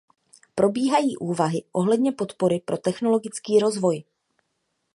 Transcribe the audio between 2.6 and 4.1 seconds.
pro technologický rozvoj.